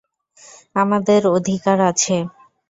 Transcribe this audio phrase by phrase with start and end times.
[0.75, 2.15] আমাদের অধিকার আছে।